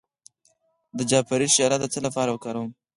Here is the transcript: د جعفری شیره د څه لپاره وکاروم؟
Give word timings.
د 0.97 0.99
جعفری 1.09 1.47
شیره 1.55 1.77
د 1.79 1.85
څه 1.93 1.99
لپاره 2.05 2.29
وکاروم؟ 2.31 2.69